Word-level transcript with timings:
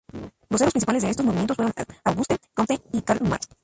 Voceros 0.49 0.73
principales 0.73 1.03
de 1.03 1.11
estos 1.11 1.23
movimientos 1.27 1.55
fueron 1.55 1.71
Auguste 2.05 2.39
Comte 2.55 2.81
y 2.91 3.03
Karl 3.03 3.23
Marx. 3.29 3.47